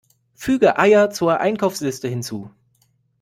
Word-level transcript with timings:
Füge 0.33 0.79
Eier 0.79 1.11
zur 1.11 1.39
Einkaufsliste 1.41 2.07
hinzu! 2.07 2.49